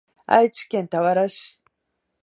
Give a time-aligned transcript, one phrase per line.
[0.25, 1.61] 愛知県田原市